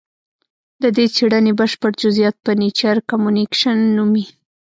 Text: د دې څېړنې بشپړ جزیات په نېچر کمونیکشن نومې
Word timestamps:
د 0.81 0.83
دې 0.97 1.05
څېړنې 1.15 1.51
بشپړ 1.59 1.91
جزیات 2.01 2.35
په 2.45 2.51
نېچر 2.61 2.95
کمونیکشن 3.09 3.77
نومې 3.95 4.25